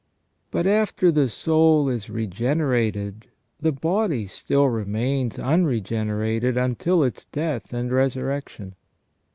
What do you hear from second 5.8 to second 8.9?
generated until its death and resurrection.